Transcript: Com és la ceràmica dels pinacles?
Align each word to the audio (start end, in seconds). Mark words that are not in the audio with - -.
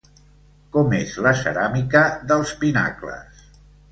Com 0.75 0.93
és 0.99 1.11
la 1.25 1.33
ceràmica 1.41 2.01
dels 2.31 2.53
pinacles? 2.65 3.45